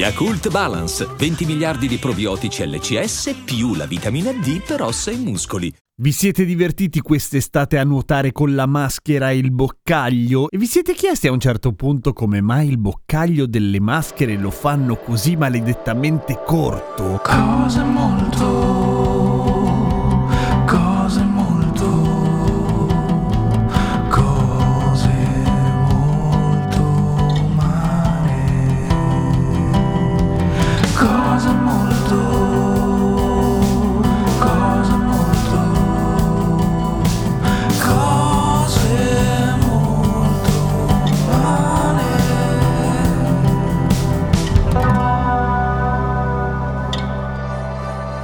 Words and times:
Yakult 0.00 0.48
Balance, 0.48 1.06
20 1.14 1.44
miliardi 1.44 1.86
di 1.86 1.98
probiotici 1.98 2.66
LCS 2.66 3.42
più 3.44 3.74
la 3.74 3.84
vitamina 3.84 4.32
D 4.32 4.62
per 4.66 4.80
ossa 4.80 5.10
e 5.10 5.16
muscoli. 5.16 5.70
Vi 6.00 6.10
siete 6.12 6.46
divertiti 6.46 7.02
quest'estate 7.02 7.76
a 7.76 7.84
nuotare 7.84 8.32
con 8.32 8.54
la 8.54 8.64
maschera 8.64 9.28
e 9.28 9.36
il 9.36 9.52
boccaglio? 9.52 10.48
E 10.48 10.56
vi 10.56 10.64
siete 10.64 10.94
chiesti 10.94 11.26
a 11.26 11.32
un 11.32 11.38
certo 11.38 11.74
punto 11.74 12.14
come 12.14 12.40
mai 12.40 12.68
il 12.68 12.78
boccaglio 12.78 13.44
delle 13.44 13.78
maschere 13.78 14.38
lo 14.38 14.50
fanno 14.50 14.96
così 14.96 15.36
maledettamente 15.36 16.40
corto? 16.46 17.20
Cose 17.22 17.82
molto, 17.82 18.89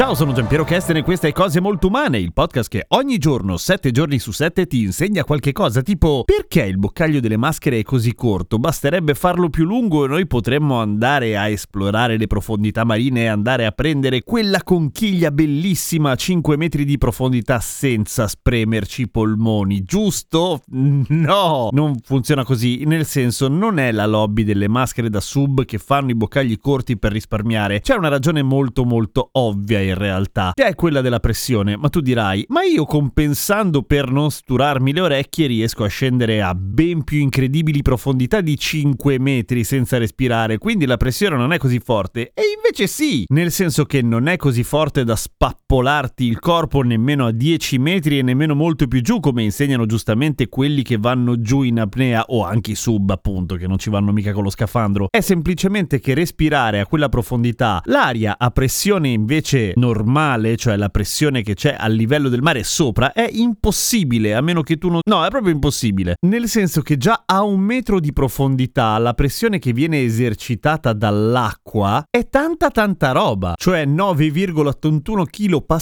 Ciao, 0.00 0.14
sono 0.14 0.32
Giampiero 0.32 0.64
Kesten 0.64 0.96
e 0.96 1.02
questa 1.02 1.28
è 1.28 1.32
Cose 1.32 1.60
Molto 1.60 1.88
Umane, 1.88 2.18
il 2.18 2.32
podcast 2.32 2.70
che 2.70 2.86
ogni 2.88 3.18
giorno, 3.18 3.58
7 3.58 3.90
giorni 3.90 4.18
su 4.18 4.32
7, 4.32 4.66
ti 4.66 4.80
insegna 4.80 5.24
qualche 5.24 5.52
cosa, 5.52 5.82
tipo 5.82 6.22
perché 6.24 6.62
il 6.62 6.78
boccaglio 6.78 7.20
delle 7.20 7.36
maschere 7.36 7.80
è 7.80 7.82
così 7.82 8.14
corto? 8.14 8.58
Basterebbe 8.58 9.12
farlo 9.12 9.50
più 9.50 9.66
lungo 9.66 10.06
e 10.06 10.08
noi 10.08 10.26
potremmo 10.26 10.80
andare 10.80 11.36
a 11.36 11.48
esplorare 11.48 12.16
le 12.16 12.26
profondità 12.28 12.82
marine 12.84 13.24
e 13.24 13.26
andare 13.26 13.66
a 13.66 13.72
prendere 13.72 14.22
quella 14.22 14.62
conchiglia 14.62 15.30
bellissima 15.30 16.12
a 16.12 16.16
5 16.16 16.56
metri 16.56 16.86
di 16.86 16.96
profondità 16.96 17.60
senza 17.60 18.26
spremerci 18.26 19.02
i 19.02 19.08
polmoni, 19.10 19.82
giusto? 19.82 20.62
No, 21.10 21.68
non 21.72 21.96
funziona 22.02 22.42
così, 22.44 22.84
nel 22.86 23.04
senso 23.04 23.48
non 23.48 23.78
è 23.78 23.92
la 23.92 24.06
lobby 24.06 24.44
delle 24.44 24.66
maschere 24.66 25.10
da 25.10 25.20
sub 25.20 25.66
che 25.66 25.76
fanno 25.76 26.10
i 26.10 26.14
boccagli 26.14 26.58
corti 26.58 26.96
per 26.96 27.12
risparmiare, 27.12 27.80
c'è 27.80 27.96
una 27.96 28.08
ragione 28.08 28.42
molto 28.42 28.84
molto 28.86 29.28
ovvia 29.32 29.88
in 29.90 29.98
realtà, 29.98 30.52
che 30.54 30.66
è 30.66 30.74
quella 30.74 31.00
della 31.00 31.20
pressione, 31.20 31.76
ma 31.76 31.88
tu 31.88 32.00
dirai, 32.00 32.44
ma 32.48 32.62
io 32.62 32.84
compensando 32.84 33.82
per 33.82 34.10
non 34.10 34.30
sturarmi 34.30 34.92
le 34.92 35.00
orecchie 35.00 35.46
riesco 35.46 35.84
a 35.84 35.88
scendere 35.88 36.42
a 36.42 36.54
ben 36.54 37.04
più 37.04 37.18
incredibili 37.18 37.82
profondità 37.82 38.40
di 38.40 38.56
5 38.56 39.18
metri 39.18 39.64
senza 39.64 39.98
respirare, 39.98 40.58
quindi 40.58 40.86
la 40.86 40.96
pressione 40.96 41.36
non 41.36 41.52
è 41.52 41.58
così 41.58 41.78
forte. 41.78 42.32
E 42.34 42.42
invece 42.56 42.86
sì, 42.86 43.24
nel 43.28 43.50
senso 43.50 43.84
che 43.84 44.02
non 44.02 44.26
è 44.28 44.36
così 44.36 44.62
forte 44.62 45.04
da 45.04 45.16
spappolarti 45.16 46.24
il 46.24 46.38
corpo 46.38 46.82
nemmeno 46.82 47.26
a 47.26 47.32
10 47.32 47.78
metri 47.78 48.18
e 48.18 48.22
nemmeno 48.22 48.54
molto 48.54 48.86
più 48.86 49.00
giù, 49.02 49.20
come 49.20 49.42
insegnano 49.42 49.86
giustamente 49.86 50.48
quelli 50.48 50.82
che 50.82 50.96
vanno 50.98 51.40
giù 51.40 51.62
in 51.62 51.80
apnea 51.80 52.24
o 52.28 52.44
anche 52.44 52.74
sub, 52.74 53.10
appunto, 53.10 53.56
che 53.56 53.66
non 53.66 53.78
ci 53.78 53.90
vanno 53.90 54.12
mica 54.12 54.32
con 54.32 54.44
lo 54.44 54.50
scafandro. 54.50 55.08
È 55.10 55.20
semplicemente 55.20 56.00
che 56.00 56.14
respirare 56.14 56.80
a 56.80 56.86
quella 56.86 57.08
profondità, 57.08 57.80
l'aria 57.84 58.36
a 58.38 58.50
pressione 58.50 59.08
invece 59.08 59.72
normale, 59.80 60.56
cioè 60.56 60.76
la 60.76 60.90
pressione 60.90 61.42
che 61.42 61.54
c'è 61.54 61.74
al 61.76 61.92
livello 61.92 62.28
del 62.28 62.42
mare 62.42 62.62
sopra, 62.62 63.12
è 63.12 63.28
impossibile, 63.32 64.34
a 64.34 64.40
meno 64.40 64.62
che 64.62 64.76
tu 64.76 64.88
non... 64.88 65.00
No, 65.08 65.24
è 65.24 65.28
proprio 65.30 65.52
impossibile. 65.52 66.14
Nel 66.26 66.46
senso 66.46 66.82
che 66.82 66.96
già 66.96 67.24
a 67.26 67.42
un 67.42 67.58
metro 67.58 67.98
di 67.98 68.12
profondità 68.12 68.96
la 68.98 69.14
pressione 69.14 69.58
che 69.58 69.72
viene 69.72 70.02
esercitata 70.02 70.92
dall'acqua 70.92 72.04
è 72.08 72.28
tanta 72.28 72.70
tanta 72.70 73.10
roba, 73.10 73.54
cioè 73.56 73.84
9,81 73.86 75.24
kPa 75.24 75.78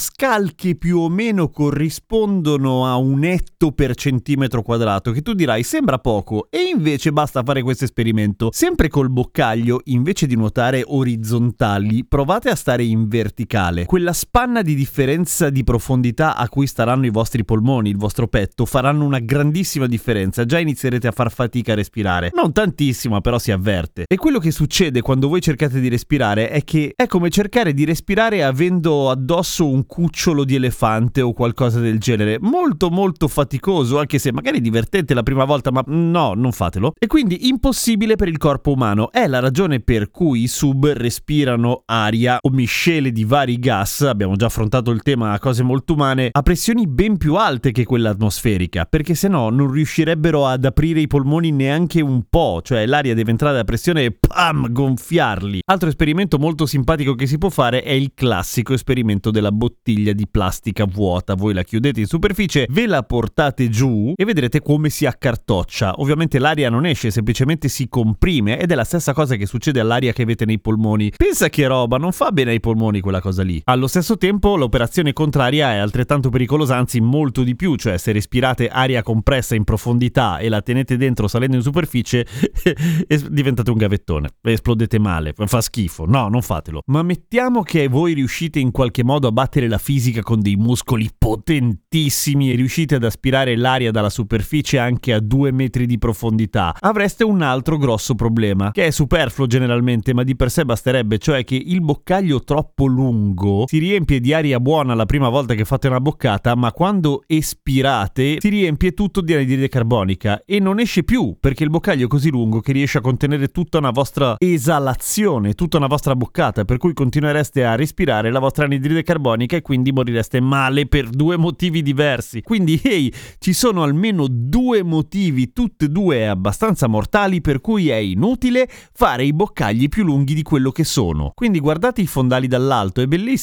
che 0.54 0.76
più 0.76 0.98
o 0.98 1.08
meno 1.08 1.48
corrispondono 1.48 2.86
a 2.86 2.96
un 2.96 3.24
etto 3.24 3.72
per 3.72 3.94
centimetro 3.94 4.62
quadrato, 4.62 5.10
che 5.10 5.22
tu 5.22 5.32
dirai 5.32 5.62
sembra 5.62 5.98
poco, 5.98 6.46
e 6.50 6.70
invece 6.74 7.12
basta 7.12 7.42
fare 7.42 7.62
questo 7.62 7.84
esperimento. 7.84 8.50
Sempre 8.52 8.88
col 8.88 9.10
boccaglio, 9.10 9.80
invece 9.84 10.26
di 10.26 10.36
nuotare 10.36 10.84
orizzontali, 10.86 12.04
provate 12.06 12.50
a 12.50 12.54
stare 12.54 12.84
in 12.84 13.08
verticale. 13.08 13.77
Quella 13.86 14.12
spanna 14.12 14.62
di 14.62 14.74
differenza 14.74 15.50
di 15.50 15.64
profondità 15.64 16.36
a 16.36 16.48
cui 16.48 16.66
staranno 16.66 17.06
i 17.06 17.10
vostri 17.10 17.44
polmoni, 17.44 17.90
il 17.90 17.96
vostro 17.96 18.28
petto, 18.28 18.64
faranno 18.64 19.04
una 19.04 19.18
grandissima 19.18 19.86
differenza. 19.86 20.44
Già 20.44 20.58
inizierete 20.58 21.06
a 21.06 21.12
far 21.12 21.32
fatica 21.32 21.72
a 21.72 21.74
respirare. 21.76 22.30
Non 22.34 22.52
tantissima, 22.52 23.20
però 23.20 23.38
si 23.38 23.50
avverte. 23.50 24.04
E 24.06 24.16
quello 24.16 24.38
che 24.38 24.50
succede 24.50 25.00
quando 25.00 25.28
voi 25.28 25.40
cercate 25.40 25.80
di 25.80 25.88
respirare 25.88 26.50
è 26.50 26.64
che 26.64 26.92
è 26.94 27.06
come 27.06 27.30
cercare 27.30 27.74
di 27.74 27.84
respirare 27.84 28.44
avendo 28.44 29.10
addosso 29.10 29.68
un 29.68 29.86
cucciolo 29.86 30.44
di 30.44 30.54
elefante 30.54 31.20
o 31.20 31.32
qualcosa 31.32 31.80
del 31.80 31.98
genere. 31.98 32.38
Molto 32.40 32.90
molto 32.90 33.28
faticoso, 33.28 33.98
anche 33.98 34.18
se 34.18 34.32
magari 34.32 34.60
divertente 34.60 35.14
la 35.14 35.22
prima 35.22 35.44
volta, 35.44 35.70
ma 35.70 35.82
no, 35.86 36.34
non 36.34 36.52
fatelo. 36.52 36.92
E 36.98 37.06
quindi 37.06 37.48
impossibile 37.48 38.16
per 38.16 38.28
il 38.28 38.38
corpo 38.38 38.72
umano. 38.72 39.10
È 39.10 39.26
la 39.26 39.40
ragione 39.40 39.80
per 39.80 40.10
cui 40.10 40.42
i 40.42 40.48
sub 40.48 40.86
respirano 40.86 41.82
aria 41.86 42.38
o 42.40 42.50
miscele 42.50 43.12
di 43.12 43.24
vari 43.24 43.58
gas, 43.58 43.67
abbiamo 43.70 44.36
già 44.36 44.46
affrontato 44.46 44.90
il 44.90 45.02
tema 45.02 45.32
a 45.32 45.38
cose 45.38 45.62
molto 45.62 45.92
umane, 45.94 46.28
a 46.30 46.42
pressioni 46.42 46.86
ben 46.86 47.16
più 47.16 47.34
alte 47.36 47.72
che 47.72 47.84
quella 47.84 48.10
atmosferica, 48.10 48.84
perché 48.84 49.14
se 49.14 49.28
no 49.28 49.50
non 49.50 49.70
riuscirebbero 49.70 50.46
ad 50.46 50.64
aprire 50.64 51.00
i 51.00 51.06
polmoni 51.06 51.50
neanche 51.50 52.00
un 52.00 52.22
po', 52.28 52.60
cioè 52.62 52.86
l'aria 52.86 53.14
deve 53.14 53.30
entrare 53.30 53.58
a 53.58 53.64
pressione 53.64 54.04
e 54.04 54.12
pam, 54.12 54.72
gonfiarli. 54.72 55.60
Altro 55.66 55.88
esperimento 55.88 56.38
molto 56.38 56.66
simpatico 56.66 57.14
che 57.14 57.26
si 57.26 57.38
può 57.38 57.50
fare 57.50 57.82
è 57.82 57.92
il 57.92 58.12
classico 58.14 58.72
esperimento 58.72 59.30
della 59.30 59.52
bottiglia 59.52 60.12
di 60.12 60.26
plastica 60.28 60.84
vuota. 60.84 61.34
Voi 61.34 61.54
la 61.54 61.62
chiudete 61.62 62.00
in 62.00 62.06
superficie, 62.06 62.66
ve 62.70 62.86
la 62.86 63.02
portate 63.02 63.68
giù 63.68 64.12
e 64.16 64.24
vedrete 64.24 64.60
come 64.60 64.88
si 64.88 65.06
accartoccia. 65.06 65.94
Ovviamente 65.98 66.38
l'aria 66.38 66.70
non 66.70 66.86
esce, 66.86 67.10
semplicemente 67.10 67.68
si 67.68 67.88
comprime 67.88 68.58
ed 68.58 68.72
è 68.72 68.74
la 68.74 68.84
stessa 68.84 69.12
cosa 69.12 69.36
che 69.36 69.46
succede 69.46 69.80
all'aria 69.80 70.12
che 70.12 70.22
avete 70.22 70.44
nei 70.44 70.58
polmoni. 70.58 71.12
Pensa 71.16 71.48
che 71.48 71.66
roba, 71.66 71.96
non 71.98 72.12
fa 72.12 72.30
bene 72.30 72.52
ai 72.52 72.60
polmoni 72.60 73.00
quella 73.00 73.20
cosa 73.20 73.42
lì. 73.42 73.57
Allo 73.64 73.86
stesso 73.86 74.16
tempo 74.16 74.56
l'operazione 74.56 75.12
contraria 75.12 75.72
è 75.72 75.76
altrettanto 75.76 76.30
pericolosa, 76.30 76.76
anzi 76.76 77.00
molto 77.00 77.42
di 77.42 77.56
più, 77.56 77.76
cioè 77.76 77.98
se 77.98 78.12
respirate 78.12 78.68
aria 78.68 79.02
compressa 79.02 79.54
in 79.54 79.64
profondità 79.64 80.38
e 80.38 80.48
la 80.48 80.62
tenete 80.62 80.96
dentro 80.96 81.28
salendo 81.28 81.56
in 81.56 81.62
superficie 81.62 82.26
diventate 83.30 83.70
un 83.70 83.76
gavettone, 83.76 84.30
esplodete 84.42 84.98
male, 84.98 85.34
fa 85.34 85.60
schifo. 85.60 86.04
No, 86.06 86.28
non 86.28 86.42
fatelo. 86.42 86.82
Ma 86.86 87.02
mettiamo 87.02 87.62
che 87.62 87.88
voi 87.88 88.14
riuscite 88.14 88.58
in 88.58 88.70
qualche 88.70 89.04
modo 89.04 89.28
a 89.28 89.32
battere 89.32 89.68
la 89.68 89.78
fisica 89.78 90.22
con 90.22 90.40
dei 90.40 90.56
muscoli 90.56 91.08
potentissimi 91.16 92.50
e 92.50 92.56
riuscite 92.56 92.96
ad 92.96 93.04
aspirare 93.04 93.56
l'aria 93.56 93.90
dalla 93.90 94.10
superficie 94.10 94.78
anche 94.78 95.12
a 95.12 95.20
due 95.20 95.50
metri 95.52 95.86
di 95.86 95.98
profondità. 95.98 96.74
Avreste 96.78 97.24
un 97.24 97.42
altro 97.42 97.76
grosso 97.76 98.14
problema, 98.14 98.70
che 98.70 98.86
è 98.86 98.90
superfluo 98.90 99.46
generalmente, 99.46 100.14
ma 100.14 100.22
di 100.22 100.36
per 100.36 100.50
sé 100.50 100.64
basterebbe, 100.64 101.18
cioè 101.18 101.44
che 101.44 101.56
il 101.56 101.80
boccaglio 101.80 102.42
troppo 102.42 102.86
lungo 102.86 103.47
si 103.66 103.78
riempie 103.78 104.20
di 104.20 104.32
aria 104.32 104.60
buona 104.60 104.94
la 104.94 105.06
prima 105.06 105.28
volta 105.28 105.54
che 105.54 105.64
fate 105.64 105.88
una 105.88 106.00
boccata, 106.00 106.54
ma 106.54 106.72
quando 106.72 107.22
espirate 107.26 108.36
si 108.40 108.48
riempie 108.48 108.92
tutto 108.92 109.20
di 109.20 109.34
anidride 109.34 109.68
carbonica 109.68 110.42
e 110.44 110.58
non 110.60 110.78
esce 110.78 111.02
più 111.02 111.36
perché 111.40 111.64
il 111.64 111.70
boccaglio 111.70 112.04
è 112.04 112.08
così 112.08 112.30
lungo 112.30 112.60
che 112.60 112.72
riesce 112.72 112.98
a 112.98 113.00
contenere 113.00 113.48
tutta 113.48 113.78
una 113.78 113.90
vostra 113.90 114.36
esalazione, 114.38 115.54
tutta 115.54 115.78
una 115.78 115.86
vostra 115.86 116.14
boccata, 116.14 116.64
per 116.64 116.76
cui 116.76 116.92
continuereste 116.92 117.64
a 117.64 117.74
respirare 117.74 118.30
la 118.30 118.38
vostra 118.38 118.66
anidride 118.66 119.02
carbonica 119.02 119.56
e 119.56 119.62
quindi 119.62 119.92
morireste 119.92 120.40
male 120.40 120.86
per 120.86 121.08
due 121.08 121.36
motivi 121.36 121.82
diversi. 121.82 122.42
Quindi, 122.42 122.80
ehi, 122.82 123.12
ci 123.38 123.52
sono 123.52 123.82
almeno 123.82 124.26
due 124.28 124.82
motivi, 124.82 125.52
tutte 125.52 125.86
e 125.86 125.88
due 125.88 126.28
abbastanza 126.28 126.86
mortali, 126.86 127.40
per 127.40 127.60
cui 127.60 127.88
è 127.88 127.96
inutile 127.96 128.68
fare 128.92 129.24
i 129.24 129.32
boccagli 129.32 129.88
più 129.88 130.04
lunghi 130.04 130.34
di 130.34 130.42
quello 130.42 130.70
che 130.70 130.84
sono. 130.84 131.32
Quindi 131.34 131.60
guardate 131.60 132.00
i 132.00 132.06
fondali 132.06 132.46
dall'alto, 132.46 133.00
è 133.00 133.06
bellissimo. 133.06 133.36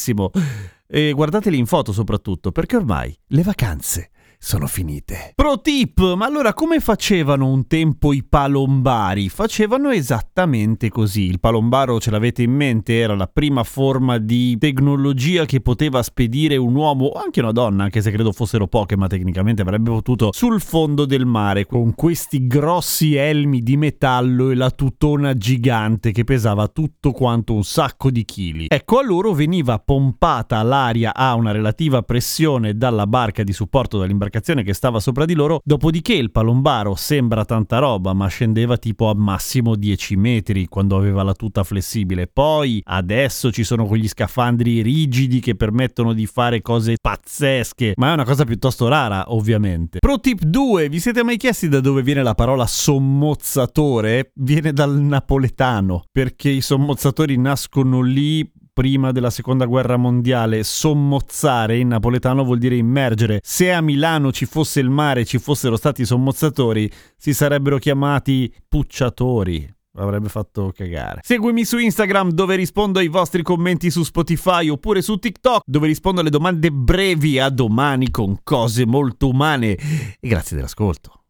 E 0.87 1.11
guardateli 1.13 1.57
in 1.57 1.65
foto 1.65 1.91
soprattutto, 1.91 2.51
perché 2.51 2.75
ormai 2.75 3.17
le 3.27 3.41
vacanze 3.41 4.11
sono 4.45 4.67
finite. 4.67 5.31
Pro 5.33 5.59
tip, 5.59 6.13
ma 6.13 6.27
allora 6.27 6.53
come 6.53 6.79
facevano 6.79 7.49
un 7.49 7.65
tempo 7.65 8.13
i 8.13 8.23
palombari? 8.23 9.27
Facevano 9.27 9.89
esattamente 9.89 10.89
così. 10.89 11.23
Il 11.23 11.39
palombaro, 11.39 11.99
ce 11.99 12.11
l'avete 12.11 12.43
in 12.43 12.51
mente, 12.51 12.99
era 12.99 13.15
la 13.15 13.25
prima 13.25 13.63
forma 13.63 14.19
di 14.19 14.55
tecnologia 14.59 15.45
che 15.45 15.61
poteva 15.61 16.03
spedire 16.03 16.57
un 16.57 16.75
uomo 16.75 17.05
o 17.05 17.19
anche 17.19 17.39
una 17.39 17.51
donna, 17.51 17.85
anche 17.85 18.03
se 18.03 18.11
credo 18.11 18.31
fossero 18.31 18.67
poche, 18.67 18.95
ma 18.95 19.07
tecnicamente 19.07 19.63
avrebbe 19.63 19.89
potuto, 19.89 20.29
sul 20.31 20.61
fondo 20.61 21.05
del 21.05 21.25
mare 21.25 21.65
con 21.65 21.95
questi 21.95 22.45
grossi 22.45 23.15
elmi 23.15 23.61
di 23.61 23.77
metallo 23.77 24.51
e 24.51 24.55
la 24.55 24.69
tutona 24.69 25.33
gigante 25.33 26.11
che 26.11 26.23
pesava 26.23 26.67
tutto 26.67 27.13
quanto 27.13 27.55
un 27.55 27.63
sacco 27.63 28.11
di 28.11 28.23
chili. 28.23 28.67
Ecco, 28.69 28.99
a 28.99 29.03
loro 29.03 29.33
veniva 29.33 29.79
pompata 29.79 30.61
l'aria 30.61 31.15
a 31.15 31.33
una 31.33 31.51
relativa 31.51 32.03
pressione 32.03 32.77
dalla 32.77 33.07
barca 33.07 33.41
di 33.41 33.51
supporto 33.51 33.97
dall'imbarcazione 33.97 34.33
che 34.63 34.73
stava 34.73 34.99
sopra 34.99 35.25
di 35.25 35.33
loro, 35.33 35.61
dopodiché 35.63 36.13
il 36.13 36.31
palombaro 36.31 36.95
sembra 36.95 37.45
tanta 37.45 37.79
roba, 37.79 38.13
ma 38.13 38.27
scendeva 38.27 38.77
tipo 38.77 39.09
a 39.09 39.13
massimo 39.15 39.75
10 39.75 40.15
metri 40.15 40.67
quando 40.67 40.97
aveva 40.97 41.23
la 41.23 41.33
tuta 41.33 41.63
flessibile. 41.63 42.27
Poi 42.27 42.81
adesso 42.85 43.51
ci 43.51 43.63
sono 43.63 43.85
quegli 43.85 44.07
scafandri 44.07 44.81
rigidi 44.81 45.39
che 45.39 45.55
permettono 45.55 46.13
di 46.13 46.25
fare 46.25 46.61
cose 46.61 46.97
pazzesche, 47.01 47.93
ma 47.97 48.09
è 48.09 48.13
una 48.13 48.25
cosa 48.25 48.43
piuttosto 48.43 48.87
rara, 48.87 49.33
ovviamente. 49.33 49.99
Pro 49.99 50.19
tip 50.19 50.41
2, 50.43 50.89
vi 50.89 50.99
siete 50.99 51.23
mai 51.23 51.37
chiesti 51.37 51.69
da 51.69 51.79
dove 51.79 52.01
viene 52.01 52.23
la 52.23 52.35
parola 52.35 52.65
sommozzatore? 52.65 54.31
Viene 54.35 54.73
dal 54.73 54.99
napoletano, 54.99 56.03
perché 56.11 56.49
i 56.49 56.61
sommozzatori 56.61 57.37
nascono 57.37 58.01
lì 58.01 58.49
prima 58.75 59.13
della 59.13 59.29
seconda 59.29 59.63
guerra 59.65 59.95
mondiale, 59.95 60.65
sommozzare 60.65 61.77
in 61.77 61.87
napoletano 61.87 62.43
vuol 62.43 62.57
dire 62.57 62.75
immergere. 62.75 63.39
Se 63.41 63.71
a 63.71 63.79
Milano 63.79 64.33
ci 64.33 64.45
fosse 64.45 64.81
il 64.81 64.89
mare 64.89 65.23
ci 65.23 65.39
fossero 65.39 65.77
stati 65.77 66.03
sommozzatori, 66.03 66.91
si 67.15 67.33
sarebbero 67.33 67.77
chiamati 67.77 68.53
pucciatori. 68.67 69.73
Avrebbe 69.97 70.27
fatto 70.27 70.73
cagare. 70.75 71.21
Seguimi 71.23 71.63
su 71.63 71.77
Instagram 71.77 72.31
dove 72.31 72.57
rispondo 72.57 72.99
ai 72.99 73.07
vostri 73.07 73.43
commenti 73.43 73.89
su 73.89 74.03
Spotify 74.03 74.67
oppure 74.67 75.01
su 75.01 75.15
TikTok 75.15 75.61
dove 75.65 75.87
rispondo 75.87 76.19
alle 76.19 76.29
domande 76.29 76.69
brevi 76.69 77.39
a 77.39 77.47
domani 77.47 78.11
con 78.11 78.39
cose 78.43 78.85
molto 78.85 79.29
umane. 79.29 79.77
E 80.19 80.27
grazie 80.27 80.57
dell'ascolto. 80.57 81.24